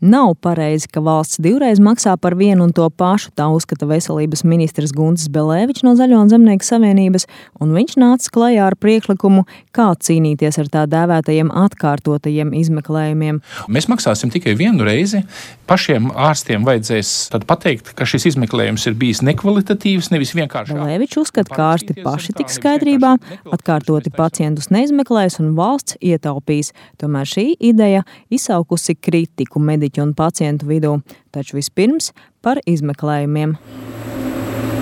Nav 0.00 0.30
pareizi, 0.40 0.88
ka 0.88 1.02
valsts 1.04 1.36
divreiz 1.44 1.76
maksā 1.76 2.14
par 2.16 2.32
vienu 2.32 2.64
un 2.64 2.70
to 2.72 2.86
pašu, 2.88 3.34
tā 3.36 3.44
uzskata 3.52 3.84
veselības 3.84 4.46
ministrs 4.48 4.94
Guntis 4.96 5.28
Belēvičs 5.28 5.84
no 5.84 5.92
Zaļo 5.98 6.22
un 6.24 6.30
Zemnieku 6.32 6.64
savienības, 6.64 7.26
un 7.60 7.74
viņš 7.76 7.98
nāca 8.00 8.32
klajā 8.32 8.70
ar 8.70 8.78
priekšlikumu, 8.80 9.44
kā 9.76 9.90
cīnīties 10.00 10.56
ar 10.62 10.70
tā 10.72 10.86
dēvētajiem 10.88 11.50
atkārtotajiem 11.52 12.54
izmeklējumiem. 12.62 13.42
Mēs 13.68 13.90
maksāsim 13.92 14.32
tikai 14.32 14.54
vienu 14.56 14.86
reizi. 14.88 15.20
Pašiem 15.68 16.08
ārstiem 16.16 16.64
vajadzēs 16.64 17.12
pateikt, 17.44 17.92
ka 17.92 18.08
šis 18.08 18.30
izmeklējums 18.32 18.88
ir 18.88 18.96
bijis 18.96 19.20
nekvalitatīvs, 19.28 20.08
nevis 20.14 20.32
vienkārši. 20.32 20.78
Belēvičs 20.80 21.20
uzskata, 21.26 21.52
ka 21.52 21.68
ārsti 21.74 21.98
paši 22.00 22.38
tiks 22.40 22.56
skaidrībā, 22.56 23.12
atkārtoti 23.52 24.16
pacientus 24.16 24.72
neizmeklēs 24.72 25.42
un 25.44 25.52
valsts 25.60 26.00
ietaupīs. 26.00 26.72
Tomēr 26.96 27.28
šī 27.28 27.46
ideja 27.60 28.08
izsaukusi 28.32 28.96
kritiku 28.96 29.60
mediķu 29.60 29.89
mediķu 29.90 30.02
un 30.02 30.14
pacientu 30.14 30.66
vidū, 30.66 31.00
taču 31.32 31.58
vispirms 31.58 32.12
par 32.42 32.60
izmeklējumiem. 32.66 33.56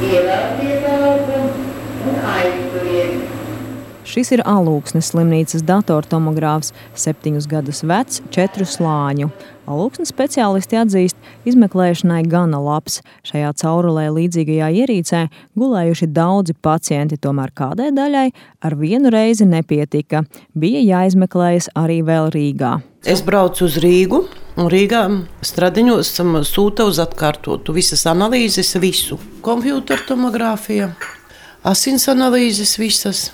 Ievēlties 0.04 0.84
augu 0.86 1.40
un 2.08 2.22
aizturiet. 2.36 3.24
Šis 4.08 4.30
ir 4.32 4.40
Alūksnes 4.40 5.10
slimnīcas 5.10 5.62
datortomogrāfs, 5.68 6.72
septiņus 6.96 7.46
gadus 7.46 7.82
vecs, 7.84 8.22
četru 8.32 8.64
slāņu. 8.64 9.28
Alūksnes 9.68 10.08
speciālisti 10.08 10.78
atzīst, 10.80 11.16
izmeklēšanai 11.44 12.22
gana 12.24 12.56
labs. 12.56 13.02
Šajā 13.28 13.52
caurulē 13.60 14.06
līdzīgajā 14.14 14.70
ierīcē 14.80 15.26
gulējuši 15.60 16.08
daudzi 16.08 16.56
pacienti, 16.56 17.20
tomēr 17.20 17.52
kādai 17.52 17.90
daļai 17.92 18.30
ar 18.64 18.78
vienu 18.80 19.12
reizi 19.12 19.44
nepietika. 19.44 20.24
Bija 20.56 20.80
jāizmeklējas 20.80 21.68
arī 21.76 22.00
vēl 22.00 22.32
Rīgā. 22.32 22.78
Es 23.04 23.20
braucu 23.20 23.68
uz 23.68 23.76
Rīgu. 23.84 24.24
Un 24.58 24.66
Rīgā 24.72 25.04
stradiņos 25.46 26.08
sūta 26.48 26.88
uz 26.88 26.98
atkārtotu 26.98 27.70
visas 27.76 28.02
analīzes, 28.10 28.72
visu. 28.82 29.14
Kompjūter 29.46 30.02
tomogrāfija, 30.08 30.88
asins 31.62 32.08
analīzes 32.10 32.74
visas. 32.80 33.28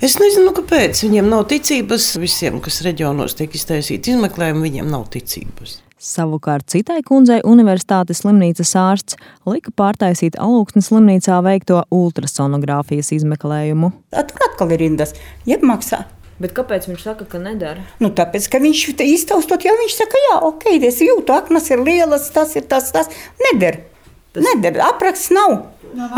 Es 0.00 0.16
nezinu, 0.16 0.54
kāpēc 0.56 1.02
viņiem 1.04 1.28
nav 1.28 1.44
ticības. 1.50 2.14
Visiem, 2.22 2.56
kas 2.64 2.80
reģionos 2.86 3.36
tiek 3.36 3.52
iztaisīti 3.52 4.14
izmeklējumi, 4.14 4.64
viņiem 4.64 4.88
nav 4.88 5.10
ticības. 5.12 5.82
Savukārt 6.02 6.72
citai 6.72 7.02
kundzei 7.06 7.42
Universitātes 7.46 8.24
slimnīcas 8.24 8.72
ārsts 8.80 9.20
lika 9.44 9.70
pārtaisīt 9.76 10.40
alūksnes 10.40 10.88
slimnīcā 10.88 11.36
veikto 11.44 11.84
ultrasonogrāfijas 11.92 13.12
izmeklējumu. 13.20 13.92
Tur 14.16 14.48
atkal 14.48 14.72
ir 14.72 14.86
rindas, 14.86 15.12
jeb 15.46 15.68
maksā. 15.68 16.06
Bet 16.40 16.54
kāpēc 16.56 16.88
viņš 16.88 17.04
saka, 17.04 17.26
ka 17.28 17.38
nedara? 17.42 17.84
Nu, 18.02 18.10
tāpēc, 18.14 18.48
ka 18.50 18.60
viņš 18.62 18.84
iztaustot, 19.04 19.64
jau 19.66 19.74
viņš 19.78 19.96
saka, 19.98 20.22
jā, 20.30 20.38
ok, 20.48 20.66
es 20.88 21.00
jūtu, 21.04 21.34
aknas 21.36 21.68
ir 21.70 21.82
lielas, 21.84 22.30
tas 22.34 22.56
ir 22.58 22.66
tas, 22.70 22.90
tas. 22.94 23.12
Nedara. 23.50 23.84
Tas... 24.32 24.46
Nedara. 24.48 24.88
Apraksts 24.88 25.32
nav 25.34 25.58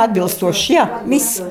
atbilstošs, 0.05 0.69
jā, 0.71 0.87
viss. 1.11 1.43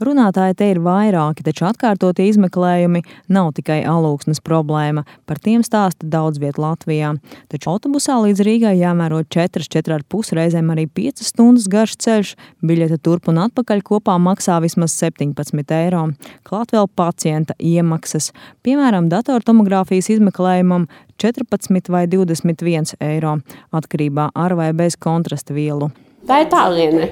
Runātāji 0.00 0.54
te 0.56 0.66
ir 0.72 0.78
vairāki, 0.80 1.44
taču 1.44 1.66
atkārtotie 1.68 2.24
izmeklējumi 2.30 3.02
nav 3.28 3.50
tikai 3.58 3.82
alūksnes 3.84 4.40
problēma. 4.40 5.02
Par 5.28 5.36
tiem 5.44 5.60
stāsta 5.66 6.08
daudz 6.08 6.40
vietu 6.40 6.64
Latvijā. 6.64 7.10
Taču 7.52 7.68
autobusā 7.74 8.16
līdz 8.24 8.40
Rīgai 8.46 8.72
jāmēro 8.80 9.20
4, 9.36 9.68
4,5 9.76 10.32
reizēm 10.40 10.72
arī 10.72 10.86
5 10.88 11.20
stundas 11.28 11.68
garš 11.68 11.98
ceļš. 12.00 12.32
Biļete 12.64 12.96
turp 13.04 13.28
un 13.28 13.44
atpakaļ 13.44 13.84
kopā 13.92 14.16
maksā 14.16 14.56
vismaz 14.64 14.96
17 14.96 15.76
eiro. 15.82 16.06
Klāt 16.48 16.72
vēl 16.72 16.88
pacienta 16.96 17.58
iemaksas. 17.60 18.32
Piemēram, 18.64 19.12
datortomogrāfijas 19.12 20.14
izmeklējumam 20.16 20.88
14 21.20 21.92
vai 21.92 22.06
21 22.08 22.96
eiro 23.04 23.36
atkarībā 23.76 24.30
ar 24.32 24.56
vai 24.56 24.72
bez 24.72 24.96
kontrasta 24.96 25.52
vielu. 25.52 25.92
Tā 26.28 26.42
ir 26.42 26.50
tāliene. 26.52 27.06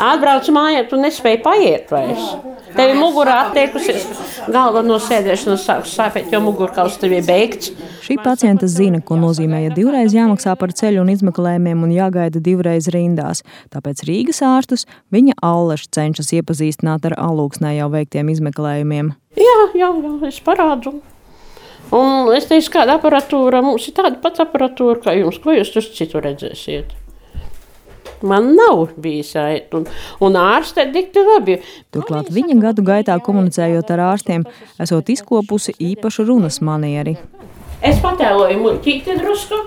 Atbrauc 0.00 0.48
mājā, 0.54 0.86
tu 0.88 0.98
nespēji 1.00 1.42
paiet 1.44 1.90
vairs. 1.92 2.30
Tev 2.70 2.92
ir 2.92 2.98
mugurā 2.98 3.36
attiekusies, 3.48 4.06
galva 4.52 4.80
no 4.86 4.96
sēdēšanas 5.02 5.66
sāpēt, 5.90 6.30
jo 6.32 6.40
mugurkauls 6.44 6.96
tev 7.02 7.12
ir 7.18 7.26
beigts. 7.26 7.72
Šī 8.06 8.16
pacienta 8.22 8.68
zina, 8.70 9.02
ko 9.04 9.18
nozīmē, 9.20 9.64
ja 9.66 9.74
divreiz 9.74 10.14
jāmaksā 10.16 10.54
par 10.58 10.72
ceļu 10.76 11.02
un 11.02 11.12
izmeklējumiem 11.12 11.84
un 11.86 11.92
jāgaida 11.94 12.42
divreiz 12.42 12.88
rindās. 12.94 13.44
Tāpēc 13.74 14.04
Rīgas 14.08 14.40
ārstus 14.46 14.86
viņa 15.14 15.36
Alleša 15.46 15.90
cenšas 15.98 16.32
iepazīstināt 16.38 17.10
ar 17.10 17.18
alūksnē 17.20 17.74
jau 17.76 17.90
veiktiem 17.92 18.30
izmeklējumiem. 18.32 19.12
Jā, 19.38 19.58
jā, 19.74 19.90
jā 19.90 20.16
es 20.30 20.40
parādu. 20.46 21.00
Un 21.90 22.30
es 22.36 22.46
teicu, 22.46 22.70
kāda 22.76 23.00
aparatūra 23.00 23.64
mums 23.66 23.88
ir 23.90 23.96
tāda 23.98 24.14
pati 24.22 24.44
aparatūra 24.44 25.00
kā 25.02 25.14
jums, 25.18 25.40
ko 25.42 25.56
jūs 25.56 25.74
tur 25.74 25.86
citur 25.90 26.22
redzēsiet. 26.28 26.99
Man 28.22 28.52
nav 28.56 28.90
bijis 29.00 29.32
ait, 29.40 29.72
un, 29.74 29.86
un 30.20 30.36
ārste 30.36 30.84
dikti 30.92 31.22
labi. 31.24 31.58
Turklāt 31.94 32.28
viņa 32.34 32.58
gadu 32.60 32.84
gaitā 32.84 33.16
komunicējot 33.24 33.92
ar 33.94 34.04
ārstiem, 34.10 34.44
esot 34.82 35.08
izkopusi 35.12 35.72
īpašu 35.92 36.26
runas 36.28 36.60
manieri. 36.60 37.16
Es 37.80 38.00
patēloju 38.04 38.60
muļķīti 38.60 39.16
drusku. 39.22 39.62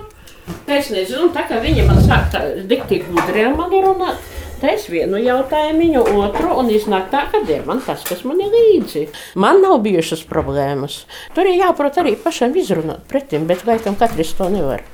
Es 0.70 0.90
nezinu, 0.92 1.30
tā 1.34 1.46
kā 1.48 1.58
viņa 1.64 1.86
man 1.88 2.00
sāk 2.04 2.30
tā 2.30 2.44
dikti 2.68 3.00
gudri 3.08 3.46
ar 3.48 3.56
mani 3.58 3.80
runāt. 3.82 4.22
Es 4.64 4.86
vienu 4.88 5.18
jautājumu, 5.20 6.04
otru, 6.22 6.54
un 6.56 6.70
iznāk 6.72 7.10
tā, 7.12 7.26
ka 7.28 7.42
ir 7.50 7.66
man 7.68 7.82
tas, 7.84 8.04
kas 8.06 8.22
man 8.24 8.38
ir 8.40 8.52
līdzi. 8.54 9.02
Man 9.36 9.60
nav 9.60 9.82
bijušas 9.84 10.22
problēmas. 10.30 11.02
Tur 11.36 11.50
ir 11.50 11.58
jāprot 11.58 11.98
arī 12.00 12.14
pašam 12.16 12.54
izrunāt 12.56 13.04
pretim, 13.10 13.44
bet 13.50 13.66
laikam 13.68 13.98
katrs 14.00 14.32
to 14.38 14.48
nevar. 14.48 14.86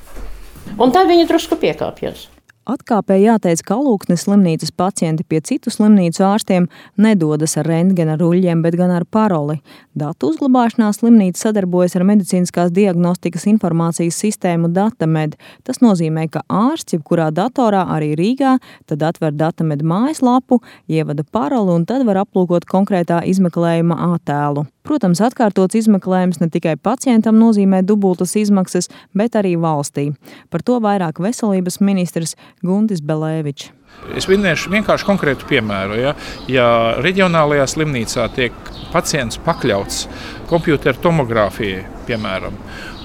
Un 0.75 0.91
tad 0.91 1.07
viņi 1.07 1.29
drusku 1.29 1.55
piekāpjas. 1.61 2.27
Atkāpē 2.69 3.15
jāteic, 3.17 3.63
ka 3.65 3.73
Alūksnes 3.73 4.27
slimnīcas 4.27 4.69
pacienti 4.77 5.23
pie 5.25 5.39
citu 5.41 5.71
slimnīcu 5.73 6.21
ārstiem 6.21 6.67
nedodas 7.01 7.55
ar 7.57 7.65
rentgena 7.65 8.13
ruļļiem, 8.19 8.59
bet 8.61 8.75
gan 8.77 8.91
ar 8.93 9.01
paroli. 9.09 9.57
Datu 9.97 10.29
uzglabāšanā 10.29 10.91
slimnīca 10.93 11.47
sadarbojas 11.47 11.97
ar 11.97 12.05
medicīniskās 12.05 12.69
diagnostikas 12.75 13.47
informācijas 13.49 14.19
sistēmu 14.21 14.69
Datamed. 14.75 15.39
Tas 15.65 15.81
nozīmē, 15.81 16.27
ka 16.29 16.43
ārsts 16.45 16.93
jebkurā 16.99 17.31
datorā, 17.33 17.81
arī 17.95 18.11
Rīgā, 18.19 18.59
tad 18.85 19.07
atver 19.09 19.33
Datamed 19.33 19.81
mājaslapu, 19.81 20.61
ievada 20.85 21.25
paroli 21.25 21.73
un 21.79 21.89
tad 21.89 22.05
var 22.05 22.21
aplūkot 22.27 22.69
konkrētā 22.69 23.23
izmeklējuma 23.33 23.97
attēlu. 24.11 24.67
Protams, 24.81 25.19
atkārtots 25.21 25.77
izmeklējums 25.77 26.39
ne 26.41 26.47
tikai 26.49 26.73
pacientam 26.81 27.37
nozīmē 27.37 27.83
dubultas 27.85 28.33
izmaksas, 28.39 28.89
bet 29.13 29.37
arī 29.37 29.53
valstī. 29.61 30.07
Par 30.49 30.63
to 30.65 30.79
vairāk 30.81 31.21
veselības 31.21 31.77
ministrs 31.85 32.33
Guntis 32.65 33.03
Belēvičs. 33.05 33.71
Es 34.17 34.25
minēšu 34.31 34.71
vienkārši 34.73 35.05
konkrētu 35.05 35.47
piemēru. 35.49 35.97
Ja, 35.99 36.13
ja 36.49 36.67
reģionālajā 37.03 37.67
slimnīcā 37.69 38.27
tiek 38.35 38.55
pacients 38.91 39.39
pakļauts 39.45 40.05
kompjuteru 40.49 40.99
tomogrāfijai, 41.03 41.83
piemēram, 42.07 42.57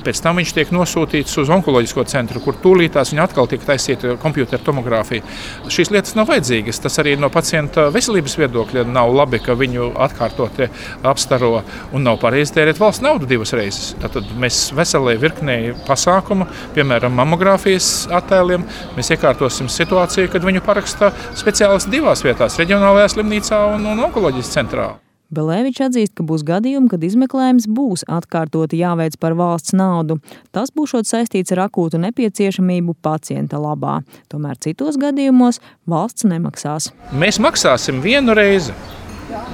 Pēc 0.07 0.21
tam 0.23 0.39
viņš 0.39 0.53
tiek 0.55 0.69
nosūtīts 0.71 1.35
uz 1.43 1.49
onkoloģisko 1.51 2.05
centru, 2.07 2.39
kur 2.45 2.55
tūlītās 2.63 3.11
viņa 3.11 3.25
atkal 3.25 3.49
tiek 3.51 3.65
taisīta 3.67 4.13
kompjutora 4.23 4.63
tomogrāfija. 4.63 5.25
Šīs 5.73 5.91
lietas 5.91 6.15
nav 6.15 6.29
vajadzīgas. 6.31 6.79
Tas 6.85 7.01
arī 7.03 7.17
no 7.19 7.27
pacienta 7.35 7.89
veselības 7.95 8.37
viedokļa 8.39 8.85
nav 8.87 9.11
labi, 9.17 9.41
ka 9.43 9.57
viņu 9.59 9.89
atkārtoti 10.07 10.69
apstaro 11.07 11.65
un 11.91 12.07
nav 12.07 12.21
pareizi 12.23 12.55
tērēt 12.55 12.79
valsts 12.79 13.03
naudu 13.03 13.27
divas 13.27 13.55
reizes. 13.59 13.97
Tad 14.03 14.31
mēs 14.39 14.69
veselē 14.77 15.17
virknē 15.23 15.57
pasākumu, 15.89 16.47
piemēram, 16.77 17.17
mammogrāfijas 17.19 18.07
attēliem, 18.15 18.69
mēs 18.95 19.11
iekārtosim 19.17 19.73
situāciju, 19.73 20.31
kad 20.31 20.47
viņu 20.47 20.63
paraksta 20.67 21.11
speciālisti 21.35 21.97
divās 21.99 22.23
vietās- 22.27 22.59
reģionālajā 22.63 23.17
slimnīcā 23.17 23.65
un, 23.75 23.91
un 23.91 24.07
onkoloģijas 24.07 24.55
centrā. 24.55 24.93
Belēvičs 25.35 25.89
atzīst, 25.89 26.15
ka 26.19 26.27
būs 26.27 26.45
gadījumi, 26.47 26.91
kad 26.93 27.03
izmeklējums 27.03 27.67
būs 27.73 28.07
atkārtoti 28.07 28.79
jāveic 28.79 29.19
par 29.23 29.35
valsts 29.39 29.75
naudu. 29.77 30.21
Tas 30.55 30.71
būs 30.71 30.95
saistīts 31.09 31.55
ar 31.57 31.65
akūtu 31.67 31.99
nepieciešamību 32.05 32.97
pacienta 33.03 33.59
labā. 33.63 34.01
Tomēr 34.31 34.61
citos 34.63 35.01
gadījumos 35.01 35.61
valsts 35.91 36.29
nemaksās. 36.31 36.93
Mēs 37.13 37.43
maksāsim 37.43 38.03
vienu 38.05 38.37
reizi, 38.39 38.75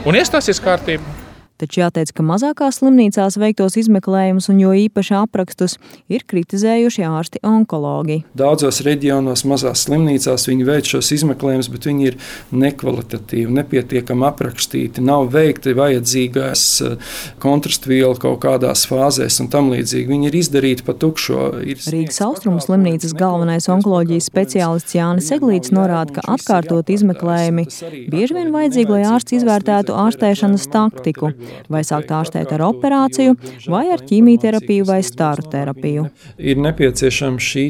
un 0.05 0.19
iestāsies 0.19 0.61
kārtībā. 0.63 1.22
Taču 1.61 1.83
jāteic, 1.83 2.11
ka 2.17 2.25
mazākās 2.27 2.81
slimnīcās 2.81 3.37
veiktos 3.39 3.77
izmeklējumus 3.79 4.49
un 4.51 4.61
jo 4.63 4.73
īpaši 4.75 5.15
aprakstus 5.21 5.77
ir 6.11 6.25
kritizējuši 6.27 7.05
ārsti 7.07 7.43
onkologi. 7.47 8.23
Daudzos 8.39 8.81
reģionos, 8.83 9.45
mazās 9.47 9.85
slimnīcās 9.87 10.49
viņi 10.49 10.67
veic 10.67 10.91
šos 10.91 11.13
izmeklējumus, 11.19 11.69
bet 11.71 11.87
viņi 11.87 12.09
ir 12.09 12.17
nekvalitatīvi, 12.65 13.55
nepietiekami 13.61 14.27
aprakstīti, 14.27 15.05
nav 15.07 15.29
veikti 15.35 15.77
vajadzīgās 15.79 16.65
eh, 16.89 17.13
kontrastvielu 17.43 18.19
kaut 18.23 18.41
kādās 18.43 18.83
fāzēs 18.91 19.39
un 19.45 19.53
tam 19.53 19.71
līdzīgi. 19.75 20.11
Viņi 20.11 20.31
ir 20.33 20.39
izdarīti 20.41 20.87
pa 20.89 20.97
tukšo. 20.99 21.45
Rīgas 21.63 22.23
austrumu 22.27 22.63
slimnīcas 22.65 23.15
galvenais 23.19 23.71
onkoloģijas 23.71 24.31
speciālists 24.33 24.97
Jānis 24.99 25.31
Eglīts 25.37 25.71
norāda, 25.75 26.19
ka 26.19 26.27
atkārtot 26.35 26.91
izmeklējumi 26.91 27.69
bieži 28.11 28.41
vien 28.41 28.53
vajadzīgi, 28.55 28.97
lai 28.97 29.07
ārsts 29.15 29.39
izvērtētu 29.39 29.95
ārstēšanas 30.09 30.69
taktiku. 30.73 31.33
Vai 31.73 31.83
sākt 31.87 32.13
ārstēt 32.15 32.53
ar 32.55 32.65
operāciju, 32.69 33.37
vai 33.73 33.85
ar 33.95 34.03
ķīmijterapiju 34.07 34.87
vai 34.89 35.01
staru 35.07 35.47
terapiju. 35.53 36.07
Ir 36.39 36.61
nepieciešama 36.63 37.43
šī 37.43 37.65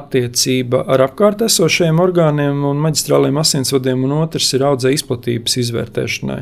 attiecība 0.00 0.82
ar 0.90 1.04
apkārt 1.06 1.44
esošiem 1.46 2.00
orgāniem 2.02 2.64
un 2.68 2.80
maģistrāliem 2.84 3.40
asinsvadiem, 3.40 4.04
un 4.06 4.16
otrs 4.20 4.50
ir 4.56 4.64
audzē 4.68 4.92
izplatības 4.94 5.56
izvērtēšanai. 5.64 6.40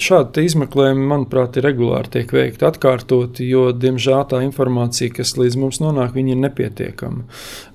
Šādi 0.00 0.46
izmeklējumi, 0.48 1.06
manuprāt, 1.10 1.58
ir 1.58 1.68
regulāri 1.68 2.12
tiek 2.16 2.32
veikti 2.34 2.66
atkārtoti, 2.68 3.46
jo, 3.50 3.68
diemžēl, 3.76 4.22
tā 4.30 4.42
informācija, 4.46 5.12
kas 5.20 5.36
līdz 5.40 5.58
mums 5.60 5.80
nonāk, 5.82 6.16
ir 6.20 6.38
nepietiekama. 6.40 7.26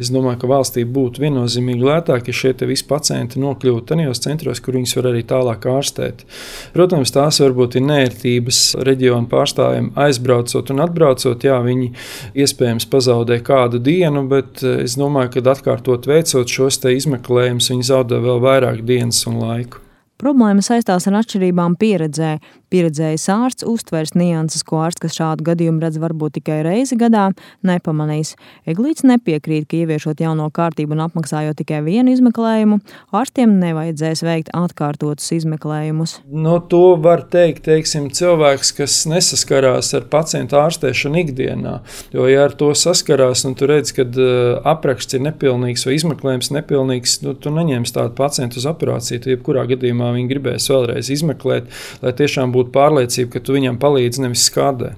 Es 0.01 0.11
domāju, 0.13 0.41
ka 0.41 0.49
valstī 0.51 0.85
būtu 0.87 1.23
viennozīmīgi 1.23 1.85
lētāk, 1.85 2.29
ja 2.29 2.35
šie 2.35 2.53
visi 2.65 2.85
pacienti 2.89 3.41
nokļūtu 3.41 3.85
tajos 3.91 4.21
centros, 4.23 4.61
kur 4.63 4.77
viņus 4.77 4.95
var 4.99 5.09
arī 5.11 5.23
tālāk 5.27 5.67
ārstēt. 5.69 6.25
Protams, 6.75 7.13
tās 7.15 7.39
varbūt 7.43 7.79
ir 7.79 7.85
nērtības 8.25 8.75
reģionu 8.85 9.29
pārstāvjiem 9.29 9.91
aizbraucot 9.95 10.71
un 10.71 10.81
atbraucot. 10.81 11.43
Jā, 11.43 11.59
viņi 11.61 11.91
iespējams 12.35 12.87
pazaudē 12.89 13.41
kādu 13.43 13.79
dienu, 13.79 14.27
bet 14.27 14.63
eh, 14.63 14.83
es 14.83 14.97
domāju, 14.97 15.35
ka 15.35 15.51
atkārtot 15.53 16.07
veicot 16.07 16.47
šos 16.47 16.81
izmeklējumus, 16.85 17.71
viņi 17.71 17.83
zaudē 17.83 18.19
vēl 18.19 18.41
vairāk 18.41 18.83
dienas 18.85 19.25
un 19.27 19.39
laiku. 19.39 19.81
Problēma 20.15 20.63
saistās 20.63 21.07
ar 21.09 21.17
atšķirībām 21.19 21.75
pieredzē. 21.75 22.37
Pieredzējis 22.75 23.29
ārsts 23.31 23.63
uztvers 23.71 24.11
nianses, 24.19 24.59
ko 24.67 24.81
ārsts, 24.83 24.99
kas 24.99 25.15
šādu 25.15 25.45
gadījumu 25.47 25.79
redz 25.79 25.95
varbūt 26.01 26.33
tikai 26.41 26.57
reizi 26.65 26.97
gadā, 26.99 27.29
nepamanīs. 27.63 28.33
Eglīts 28.67 29.05
nepiekrīt, 29.07 29.69
ka 29.71 29.77
ieviešot 29.77 30.19
jauno 30.19 30.49
kārtību 30.51 30.91
un 30.91 31.05
apmaksājot 31.05 31.55
tikai 31.61 31.79
vienu 31.85 32.11
izmeklējumu, 32.11 32.81
ārstiem 33.15 33.53
nevajadzēs 33.61 34.25
veikt 34.27 34.51
atkārtotus 34.59 35.31
izmeklējumus. 35.37 36.17
No 36.27 36.57
to 36.59 36.97
var 36.99 37.23
teikt, 37.31 37.63
teiksim, 37.69 38.09
cilvēks, 38.11 38.73
kas 38.81 38.97
nesaskarās 39.07 39.93
ar 39.95 40.09
pacientu 40.11 40.59
ārstēšanu 40.59 41.21
ikdienā. 41.23 41.77
Jo, 42.11 42.27
ja 42.27 42.43
ar 42.49 42.57
to 42.59 42.73
saskarās 42.75 43.45
un 43.47 43.55
tu 43.55 43.71
redz, 43.71 43.95
ka 43.95 44.03
uh, 44.03 44.59
apraksts 44.67 45.15
ir 45.15 45.23
nepilnīgs 45.29 45.87
vai 45.87 45.95
izmeklējums 46.01 46.51
nepilnīgs, 46.57 47.15
nu, 47.23 47.37
tu 47.39 47.55
neņemsi 47.55 47.95
tādu 48.01 48.17
pacientu 48.19 48.59
uz 48.59 48.67
operāciju. 48.67 49.23
Tu 49.23 49.33
jebkurā 49.37 49.63
gadījumā 49.71 50.11
viņi 50.19 50.33
gribēs 50.33 50.67
vēlreiz 50.75 51.15
izmeklēt, 51.15 51.71
lai 52.03 52.15
tiešām 52.19 52.51
būtu 52.51 52.64
pārliecība, 52.73 53.35
ka 53.35 53.43
tu 53.45 53.57
viņam 53.57 53.79
palīdzi, 53.81 54.23
nevis 54.25 54.47
skādē. 54.49 54.95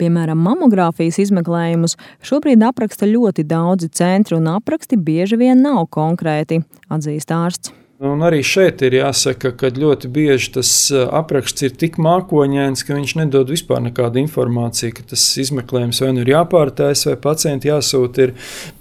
Piemēram, 0.00 0.40
mamogrāfijas 0.42 1.20
izmeklējumus 1.22 1.94
šobrīd 2.26 2.64
apraksta 2.66 3.06
ļoti 3.06 3.44
daudzi 3.46 3.90
centri, 3.94 4.38
un 4.38 4.48
apraksti 4.56 4.98
bieži 4.98 5.38
vien 5.38 5.62
nav 5.62 5.86
konkrēti, 5.94 6.62
atzīst 6.90 7.34
ārsts. 7.36 7.76
Un 8.02 8.18
arī 8.26 8.40
šeit 8.42 8.80
ir 8.82 8.96
jāsaka, 8.96 9.52
ka 9.54 9.68
ļoti 9.70 10.08
bieži 10.10 10.48
tas 10.56 10.70
eh, 10.90 11.04
apraksts 11.14 11.62
ir 11.62 11.76
tik 11.78 12.00
mākoņains, 12.02 12.82
ka 12.82 12.96
viņš 12.96 13.12
nedod 13.20 13.52
vispār 13.52 13.78
nekādu 13.84 14.18
informāciju, 14.24 14.96
ka 14.96 15.04
tas 15.12 15.22
izmeklējums 15.38 16.00
vai 16.02 16.08
nu 16.16 16.24
ir 16.24 16.32
jāpārtais, 16.32 17.04
vai 17.06 17.14
pacienti 17.22 17.70
jāsūta 17.70 18.32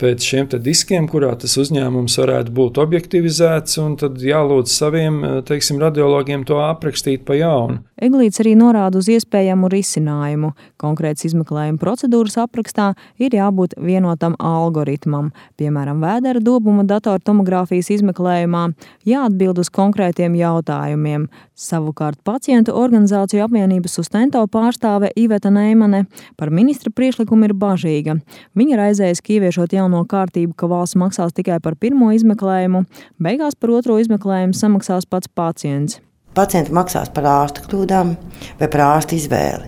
pēc 0.01 0.25
šiem 0.25 0.49
diskiem, 0.65 1.05
kurā 1.11 1.35
tas 1.37 1.53
uzņēmums 1.61 2.17
varētu 2.17 2.55
būt 2.57 2.79
objektivizēts, 2.81 3.77
un 3.83 3.93
tad 4.01 4.17
jālūdz 4.25 4.73
saviem 4.73 5.21
eh, 5.21 5.37
teiksim, 5.45 5.77
radiologiem 5.85 6.41
to 6.49 6.57
aprakstīt 6.65 7.21
pa 7.27 7.37
jaunu. 7.37 7.77
Eglīts 8.01 8.41
arī 8.41 8.55
norāda 8.57 8.97
uz 8.97 9.05
iespējamu 9.13 9.69
risinājumu. 9.69 10.55
Konkrēts 10.81 11.27
izmeklējuma 11.29 11.77
procedūras 11.77 12.39
aprakstā 12.41 12.95
ir 13.21 13.37
jābūt 13.37 13.77
vienotam 13.77 14.33
algoritmam, 14.41 15.29
piemēram, 15.61 16.01
vēdera 16.01 16.41
dobuma 16.41 16.87
datortomogrāfijas 16.89 17.91
izmeklējumā 17.99 18.65
jāatbild 19.11 19.61
uz 19.61 19.69
konkrētiem 19.73 20.35
jautājumiem. 20.39 21.27
Savukārt 21.55 22.19
pacientu 22.27 22.75
organizāciju 22.79 23.45
apvienības 23.45 23.97
sustento 23.99 24.43
pārstāve 24.51 25.11
Iveta 25.15 25.51
Neimane 25.53 26.05
par 26.39 26.51
ministra 26.51 26.91
priekšlikumu 26.95 27.49
ir 27.49 27.55
bažīga. 27.55 28.19
Viņa 28.57 28.83
raizējas, 28.83 29.23
ka 29.23 29.35
ieviešot 29.37 29.75
jauno 29.77 30.03
kārtību, 30.09 30.55
ka 30.57 30.69
valsts 30.71 30.99
maksās 30.99 31.35
tikai 31.37 31.61
par 31.63 31.79
pirmo 31.79 32.11
izmeklējumu, 32.15 32.85
beigās 33.21 33.59
par 33.59 33.77
otro 33.79 33.99
izmeklējumu 34.01 34.57
samaksās 34.57 35.07
pats 35.09 35.29
pacients. 35.31 36.01
Pacienti 36.31 36.71
maksās 36.71 37.09
par 37.11 37.25
ārsta 37.27 37.65
kļūdām 37.65 38.13
vai 38.59 38.67
par 38.71 38.83
ārsta 38.85 39.17
izvēli. 39.17 39.67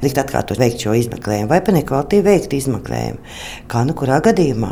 Likt 0.00 0.20
atkārtot 0.22 0.56
veikt 0.56 0.80
šo 0.86 0.94
izmeklējumu 0.96 1.50
vai 1.50 1.58
par 1.66 1.76
nekvalitatīvu 1.76 2.24
veikt 2.24 2.56
izmeklējumu. 2.56 3.20
Kā 3.68 3.82
nu 3.84 3.92
kurā 3.98 4.22
gadījumā? 4.24 4.70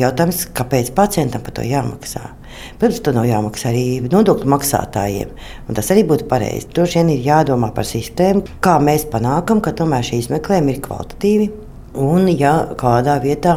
Jautājums, 0.00 0.46
kāpēc 0.56 0.94
pacientam 0.96 1.44
par 1.44 1.58
to 1.58 1.66
jāmaksā? 1.68 2.24
Protams, 2.80 3.04
to 3.04 3.12
nav 3.12 3.28
jāmaksā 3.28 3.68
arī 3.68 3.86
nodokļu 4.08 4.48
maksātājiem. 4.54 5.36
Tas 5.76 5.92
arī 5.92 6.08
būtu 6.08 6.24
pareizi. 6.32 6.70
Droši 6.72 7.02
vien 7.02 7.14
ir 7.18 7.32
jādomā 7.34 7.68
par 7.76 7.84
sistēmu, 7.84 8.46
kā 8.64 8.80
mēs 8.80 9.10
panākam, 9.12 9.60
ka 9.60 9.76
tomēr 9.76 10.08
šī 10.08 10.24
izmeklējuma 10.24 10.72
ir 10.72 10.84
kvalitatīva 10.88 11.67
Un, 11.98 12.28
ja 12.30 12.52
kādā 12.78 13.16
vietā 13.22 13.54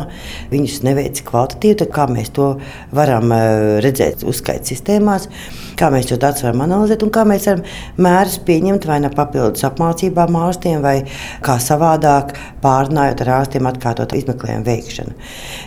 viņus 0.51 0.79
neveic 0.87 1.21
kvalitatīvi, 1.27 1.77
tad 1.83 1.91
kā 1.93 2.07
mēs 2.09 2.31
to 2.35 2.47
varam 2.95 3.33
eh, 3.35 3.81
redzēt 3.85 4.25
uzskaits 4.27 4.73
sistēmās, 4.73 5.27
kā 5.79 5.91
mēs 5.93 6.09
šo 6.09 6.17
datus 6.21 6.45
varam 6.47 6.65
analizēt 6.65 7.05
un 7.05 7.13
kā 7.13 7.25
mēs 7.27 7.45
varam 7.49 7.61
mērus 8.01 8.39
pieņemt 8.47 8.87
vai 8.89 9.01
no 9.03 9.11
papildus 9.13 9.67
apmācībām 9.69 10.39
ārstiem 10.41 10.81
vai 10.85 10.97
kā 11.45 11.59
savādāk 11.61 12.33
pārnājot 12.63 13.25
ar 13.25 13.35
ārstiem 13.41 13.69
atkārtot 13.69 14.17
izmeklējumu 14.17 14.67
veikšanu. 14.67 15.15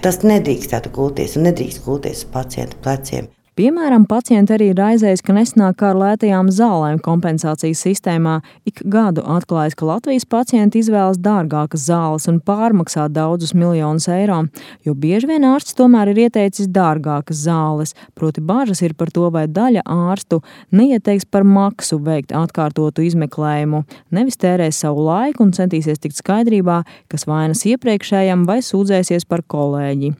Tas 0.02 0.22
nedrīkstētu 0.26 0.92
gulties 0.94 1.38
un 1.38 1.50
nedrīkst 1.50 1.84
gulties 1.86 2.24
uz 2.24 2.30
pacientu 2.34 2.82
pleciem. 2.82 3.30
Piemēram, 3.54 4.02
pacienti 4.10 4.50
arī 4.56 4.72
raizējas, 4.74 5.20
ka 5.22 5.30
nesenāk 5.36 5.76
kā 5.78 5.92
ar 5.92 5.98
lētajām 6.00 6.48
zālēm 6.50 6.96
kompensācijas 6.98 7.84
sistēmā. 7.84 8.40
Ik 8.66 8.80
gadu 8.90 9.22
atklājas, 9.30 9.76
ka 9.78 9.86
Latvijas 9.86 10.24
pacienti 10.26 10.80
izvēlas 10.82 11.20
dārgākas 11.22 11.84
zāles 11.86 12.26
un 12.26 12.40
pārmaksā 12.42 13.04
daudzus 13.14 13.52
miljonus 13.54 14.08
eiro, 14.10 14.40
jo 14.82 14.96
bieži 14.98 15.30
vien 15.30 15.46
ārsts 15.46 15.76
tomēr 15.78 16.10
ir 16.10 16.24
ieteicis 16.24 16.66
dārgākas 16.74 17.44
zāles, 17.44 17.94
proti 18.18 18.42
bāžas 18.42 18.82
ir 18.82 18.96
par 18.98 19.12
to, 19.14 19.28
vai 19.30 19.44
daļa 19.46 19.84
ārstu 19.86 20.40
neieteiks 20.74 21.28
par 21.30 21.46
maksu 21.46 22.00
veikt 22.02 22.34
atkārtotu 22.34 23.06
izmeklējumu, 23.06 23.84
nevis 24.10 24.40
tērēs 24.42 24.82
savu 24.82 25.06
laiku 25.06 25.46
un 25.46 25.54
centīsies 25.54 26.02
tikt 26.02 26.18
skaidrībā, 26.18 26.80
kas 27.06 27.28
vainas 27.30 27.62
iepriekšējam 27.70 28.48
vai 28.50 28.58
sūdzēsies 28.66 29.30
par 29.30 29.46
kolēģi. 29.46 30.10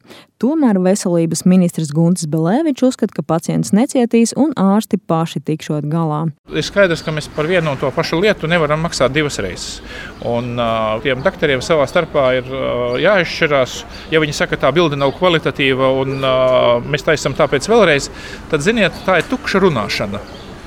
Tomēr 0.44 0.76
veselības 0.84 1.46
ministrs 1.48 1.88
Guntis 1.96 2.26
Belēvičs 2.28 2.84
uzskata, 2.84 3.14
ka 3.16 3.22
pacients 3.24 3.70
necietīs 3.72 4.34
un 4.36 4.50
ārsti 4.60 4.98
paši 5.00 5.40
tikšot 5.40 5.86
galā. 5.88 6.18
Ir 6.52 6.66
skaidrs, 6.66 7.00
ka 7.00 7.14
mēs 7.16 7.30
par 7.32 7.48
vienu 7.48 7.72
un 7.72 7.80
to 7.80 7.88
pašu 7.94 8.18
lietu 8.20 8.50
nevaram 8.50 8.84
maksāt 8.84 9.14
divas 9.14 9.40
reizes. 9.40 9.80
Un 10.28 10.58
uh, 10.58 11.00
tiem 11.00 11.24
doktoriem 11.24 11.64
savā 11.64 11.88
starpā 11.88 12.26
ir 12.42 12.52
uh, 12.52 12.98
jāizšķirās. 13.00 13.80
Ja 14.12 14.20
viņi 14.20 14.36
saka, 14.36 14.58
ka 14.58 14.66
tā 14.66 14.74
bilde 14.76 15.00
nav 15.00 15.16
kvalitatīva 15.16 15.94
un 16.02 16.18
uh, 16.20 16.76
mēs 16.84 17.08
taisām 17.08 17.32
tāpēc 17.40 17.70
vēlreiz, 17.72 18.12
tad 18.52 18.68
ziniet, 18.68 19.00
tā 19.08 19.22
ir 19.22 19.30
tukša 19.32 19.64
runāšana. 19.64 20.20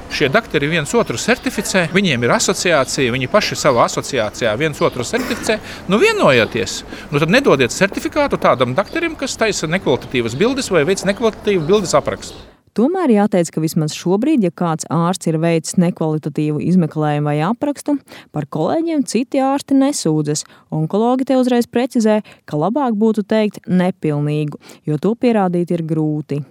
Šie 0.08 0.30
doktori 0.32 0.70
viens 0.72 0.94
otru 0.96 1.20
certificē, 1.20 1.88
viņiem 1.94 2.24
ir 2.24 2.32
asociācija, 2.38 3.12
viņi 3.12 3.28
paši 3.32 3.58
savā 3.60 3.86
asociācijā 3.90 4.54
viens 4.60 4.80
otru 4.82 5.04
certificē. 5.04 5.58
Nu, 5.92 6.00
vienojieties, 6.02 6.82
nu, 7.12 7.20
tad 7.20 7.34
nedodiet 7.34 7.76
certifikātu 7.76 8.40
tādam 8.42 8.76
doktoram, 8.78 9.18
kas 9.20 9.36
taisa 9.38 9.68
nekvalitatīvas 9.68 10.38
bildes 10.40 10.72
vai 10.72 10.86
veids 10.88 11.06
nekvalitatīvu 11.08 11.68
bildes 11.68 11.96
aprakstu. 12.00 12.40
Tomēr 12.78 13.10
jāteic, 13.10 13.50
ka 13.50 13.62
vismaz 13.64 13.96
šobrīd, 13.98 14.44
ja 14.46 14.52
kāds 14.54 14.86
ārsts 14.94 15.28
ir 15.32 15.40
veicis 15.42 15.80
nekvalitatīvu 15.82 16.62
izmeklējumu 16.62 17.32
vai 17.32 17.40
aprakstu, 17.42 17.96
par 18.30 18.46
kolēģiem 18.54 19.02
citi 19.10 19.42
ārsti 19.42 19.74
nesūdzas. 19.80 20.46
Onkologi 20.70 21.26
te 21.26 21.40
uzreiz 21.42 21.66
precizē, 21.66 22.20
ka 22.46 22.60
labāk 22.62 22.94
būtu 22.94 23.26
teikt 23.26 23.66
nepilnīgu, 23.66 24.62
jo 24.86 25.00
to 25.02 25.16
pierādīt 25.18 25.74
ir 25.74 25.84
grūti. 25.90 26.44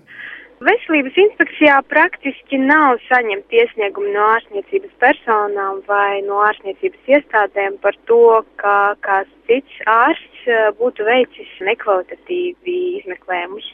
Veselības 0.64 1.16
inspekcijā 1.20 1.82
praktiski 1.84 2.56
nav 2.56 2.96
saņemt 3.10 3.52
iesniegumu 3.52 4.08
no 4.14 4.22
ārstniecības 4.32 4.94
personām 5.02 5.82
vai 5.84 6.22
no 6.24 6.38
ārstniecības 6.46 7.10
iestādēm 7.12 7.76
par 7.82 7.98
to, 8.08 8.40
ka 8.62 8.94
kāds 9.04 9.34
cits 9.50 9.82
ārsts 9.84 10.48
eh, 10.48 10.70
būtu 10.78 11.04
veicis 11.04 11.50
nekvalitatīvi 11.60 12.78
izmeklējumus. 13.02 13.68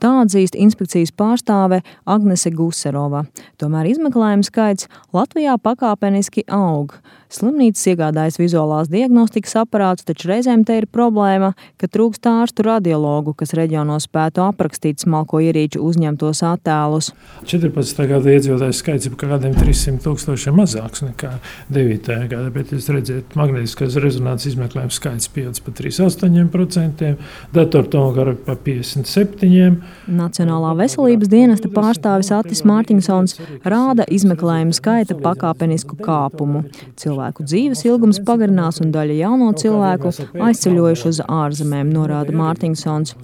Tā 0.00 0.14
atzīst 0.22 0.56
inspekcijas 0.56 1.12
pārstāve 1.12 1.82
Agnese 2.08 2.50
Guserova. 2.56 3.26
Tomēr 3.60 3.92
izmeklējumu 3.92 4.48
skaits 4.48 4.88
Latvijā 5.12 5.58
pakāpeniski 5.60 6.48
aug. 6.48 6.96
Slimnīcas 7.34 7.88
iegādājas 7.90 8.36
vizuālās 8.38 8.86
diagnostikas 8.92 9.56
aparātus, 9.58 10.06
taču 10.06 10.28
reizēm 10.30 10.60
te 10.66 10.76
ir 10.78 10.84
problēma, 10.86 11.50
ka 11.82 11.88
trūkst 11.90 12.28
ārstu 12.30 12.62
radiologu, 12.68 13.32
kas 13.34 13.56
reģionos 13.58 14.06
spētu 14.06 14.44
aprakstīt 14.44 15.02
smalko 15.02 15.40
ierīču 15.42 15.82
uzņemtos 15.82 16.44
attēlus. 16.46 17.10
14. 17.50 18.04
gada 18.10 18.36
iedzīvotājs 18.36 18.82
skaits 18.84 19.08
ir 19.10 19.16
kādiem 19.18 19.56
300 19.56 20.04
tūkstošiem 20.04 20.54
mazāks 20.60 21.02
nekā 21.02 21.32
9. 21.74 22.12
gada, 22.30 22.52
bet 22.54 22.70
jūs 22.70 22.86
redzat, 22.94 23.34
magnētiskās 23.40 23.98
rezonances 24.04 24.52
izmeklējums 24.52 25.00
skaits 25.00 25.32
pieaudz 25.34 25.64
par 25.64 25.74
38%, 25.80 27.10
datortomogrāfija 27.56 28.46
par 28.46 28.62
57%. 28.62 29.82
Nacionālā 30.22 30.70
veselības 30.84 31.34
dienesta 31.34 31.72
pārstāvis 31.74 32.30
Atis 32.38 32.62
Mārtiņsons 32.68 33.40
rāda 33.66 34.06
izmeklējumu 34.06 34.78
skaita 34.78 35.18
pakāpenisku 35.18 35.98
kāpumu. 35.98 36.66
Cilvēki 36.94 37.23
cilvēku 37.24 37.44
dzīves 37.44 37.84
ilgums 37.86 38.20
pagarinās 38.24 38.80
un 38.82 38.92
daļa 38.92 39.14
jauno 39.16 39.52
cilvēku 39.56 40.10
aizceļojuši 40.44 41.08
uz 41.08 41.20
ārzemēm, 41.24 41.92
norāda 41.92 42.32
Mārtiņsons. 42.32 43.14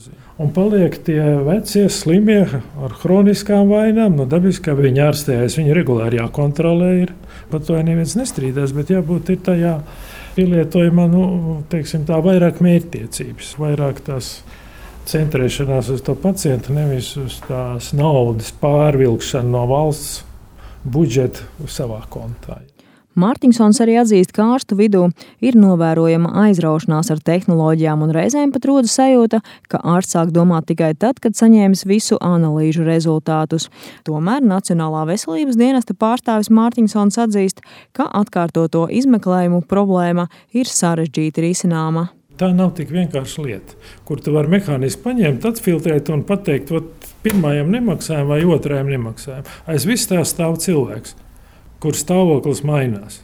Un 0.40 0.52
paliek 0.57 0.97
tie 1.04 1.21
vecie 1.45 1.88
slimie 1.92 2.47
ar 2.49 2.95
kroniskām 3.02 3.69
vainām, 3.69 4.16
no 4.16 4.25
dabiskā 4.25 4.73
viņa 4.73 5.11
ārstējas, 5.11 5.59
viņa 5.59 5.75
regulāri 5.76 6.16
jākontrolē. 6.16 6.95
Ir. 7.02 7.12
Par 7.50 7.61
to 7.61 7.76
neviens 7.76 8.16
nestrīdās, 8.16 8.73
bet 8.73 8.90
jābūt 8.90 9.35
tajā 9.45 9.83
pielietojumā, 10.37 11.07
nu, 11.11 11.61
teiksim, 11.69 12.07
tā 12.09 12.23
vairāk 12.25 12.62
mērķtiecības, 12.64 13.52
vairāk 13.61 14.00
tās 14.07 14.38
centrēšanās 15.11 15.92
uz 15.92 16.00
to 16.07 16.16
pacientu, 16.16 16.73
nevis 16.73 17.12
uz 17.21 17.40
tās 17.45 17.92
naudas 17.92 18.54
pārvilkšanu 18.62 19.52
no 19.59 19.66
valsts 19.69 20.23
budžeta 20.88 21.69
savā 21.69 22.00
kontā. 22.09 22.62
Mārtiņsons 23.19 23.81
arī 23.83 23.97
atzīst, 23.99 24.31
ka 24.37 24.45
ārstu 24.55 24.76
vidū 24.79 25.09
ir 25.43 25.57
novērojama 25.59 26.31
aizraušanās 26.45 27.11
ar 27.11 27.19
tehnoloģijām, 27.26 28.05
un 28.07 28.12
reizēm 28.14 28.52
pat 28.55 28.69
rodas 28.71 28.95
sajūta, 28.95 29.40
ka 29.67 29.81
ārsts 29.83 30.14
sāk 30.14 30.31
domāt 30.31 30.69
tikai 30.71 30.93
tad, 30.95 31.19
kad 31.19 31.35
saņēmis 31.35 31.83
visu 31.90 32.21
analīžu 32.23 32.85
rezultātus. 32.87 33.67
Tomēr 34.07 34.45
Nacionālā 34.47 35.02
veselības 35.09 35.59
dienesta 35.59 35.97
pārstāvis 35.99 36.52
Mārtiņsons 36.55 37.19
atzīst, 37.25 37.64
ka 37.99 38.07
atkārtoto 38.21 38.87
izmeklējumu 38.87 39.64
problēma 39.67 40.29
ir 40.55 40.71
sarežģīti 40.71 41.49
risināma. 41.49 42.12
Tā 42.38 42.52
nav 42.57 42.71
tik 42.79 42.93
vienkārša 42.95 43.43
lieta, 43.45 43.75
kur 44.07 44.23
tu 44.23 44.33
vari 44.33 44.55
mehāniski 44.55 45.02
paņemt, 45.02 45.49
atfiltrēt 45.50 46.09
un 46.14 46.23
pateikt, 46.29 46.71
ka 46.71 47.11
pirmajam 47.26 47.75
nemaksājam 47.75 48.31
vai 48.31 48.38
otrajam 48.47 48.88
nemaksājam. 48.95 49.50
Aiz 49.69 49.85
vis 49.90 50.07
tā 50.09 50.23
stāv 50.25 50.57
cilvēks 50.62 51.19
kur 51.82 51.96
stāvoklis 51.99 52.64
mainās. 52.66 53.22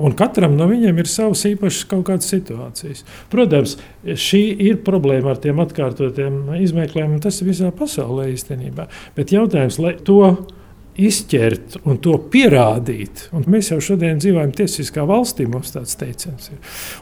Un 0.00 0.14
katram 0.16 0.54
no 0.56 0.64
viņiem 0.70 0.96
ir 1.02 1.08
savas 1.10 1.42
īpašas 1.48 1.88
kaut 1.90 2.06
kādas 2.08 2.30
situācijas. 2.32 3.02
Protams, 3.32 3.76
šī 4.00 4.40
ir 4.70 4.78
problēma 4.86 5.34
ar 5.34 5.42
tiem 5.42 5.60
atkārtotiem 5.60 6.54
izmeklējumiem. 6.56 7.20
Tas 7.20 7.42
ir 7.42 7.50
visā 7.50 7.68
pasaulē 7.76 8.30
īstenībā. 8.32 8.88
Bet 9.18 9.34
jautājums, 9.34 9.76
lai 9.82 9.98
to 10.06 10.22
izķert 11.00 11.78
un 11.88 12.00
to 12.02 12.16
pierādīt, 12.32 13.28
un 13.36 13.44
mēs 13.50 13.70
jau 13.72 13.78
šodien 13.90 14.20
dzīvojam 14.20 14.52
tiesiskā 14.56 15.04
valstī, 15.08 15.46
mums 15.48 15.72
tāds 15.74 15.96
teiciens 16.00 16.50
ir. 16.50 16.58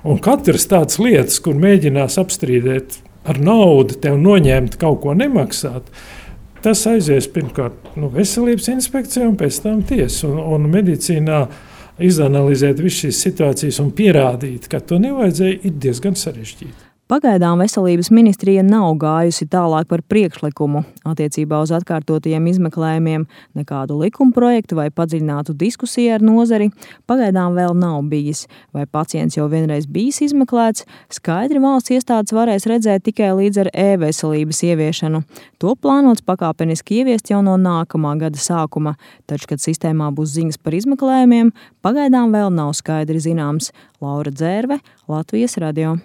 Un 0.07 0.21
katrs 0.23 0.69
tāds 0.71 1.01
lietas, 1.03 1.39
kur 1.43 1.59
mēģinās 1.59 2.19
apstrīdēt 2.21 2.99
ar 3.29 3.41
naudu, 3.43 3.99
tev 4.03 4.19
noņemt 4.21 4.79
kaut 4.81 5.03
ko 5.05 5.15
nemaksāt, 5.19 5.89
Tas 6.65 6.83
aizies 6.91 7.29
pirmkārt 7.31 7.95
nu, 8.01 8.11
veselības 8.11 8.67
inspekcijā 8.73 9.29
un 9.29 9.37
pēc 9.39 9.61
tam 9.63 9.85
tiesā. 9.87 10.27
Un, 10.27 10.41
un 10.57 10.67
medicīnā 10.73 11.45
izanalizēt 12.03 12.83
visas 12.83 13.05
šīs 13.05 13.23
situācijas 13.29 13.81
un 13.83 13.93
pierādīt, 13.95 14.67
ka 14.71 14.83
to 14.83 14.99
nevajadzēja, 15.03 15.61
ir 15.63 15.81
diezgan 15.87 16.19
sarežģīti. 16.19 16.88
Pagaidām 17.09 17.63
veselības 17.63 18.11
ministrija 18.13 18.61
nav 18.61 18.91
gājusi 19.01 19.47
tālāk 19.49 19.87
par 19.89 20.03
priekšlikumu 20.13 20.83
attiecībā 21.09 21.63
uz 21.65 21.71
atkārtotajiem 21.73 22.51
izmeklējumiem. 22.51 23.23
Nekādu 23.57 23.97
likuma 24.03 24.35
projektu 24.37 24.77
vai 24.77 24.91
padziļinātu 24.93 25.55
diskusiju 25.57 26.19
ar 26.19 26.25
nozari 26.29 26.67
pagaidām 27.09 27.57
vēl 27.57 27.73
nav 27.81 28.03
bijis. 28.11 28.43
Vai 28.77 28.85
pacients 28.85 29.39
jau 29.39 29.47
vienreiz 29.49 29.87
bijis 29.89 30.21
izmeklēts, 30.27 30.85
skaidri 31.17 31.63
valsts 31.65 31.95
iestādes 31.97 32.37
varēs 32.37 32.69
redzēt 32.69 33.07
tikai 33.09 33.31
līdz 33.41 33.63
ar 33.65 33.73
e-veselības 33.73 34.61
ieviešanu. 34.69 35.23
To 35.65 35.73
plānots 35.81 36.27
pakāpeniski 36.29 37.01
ieviest 37.01 37.33
jau 37.33 37.41
no 37.41 37.57
nākamā 37.57 38.19
gada 38.21 38.37
sākuma, 38.37 38.99
taču, 39.25 39.49
kad 39.55 39.65
sistēmā 39.65 40.11
būs 40.13 40.37
ziņas 40.37 40.61
par 40.61 40.77
izmeklējumiem, 40.77 41.57
pagaidām 41.81 42.37
vēl 42.37 42.53
nav 42.53 42.77
skaidri 42.77 43.25
zināms. 43.31 43.73
Laura 44.05 44.29
Dzērve, 44.29 44.83
Latvijas 45.09 45.57
radio. 45.65 45.97